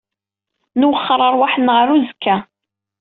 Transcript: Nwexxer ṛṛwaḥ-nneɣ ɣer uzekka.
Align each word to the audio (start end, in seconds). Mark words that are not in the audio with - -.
Nwexxer 0.79 1.19
ṛṛwaḥ-nneɣ 1.29 1.75
ɣer 1.77 1.87
uzekka. 1.95 2.35